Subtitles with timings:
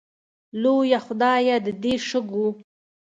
[0.61, 2.47] لویه خدایه د دې شګو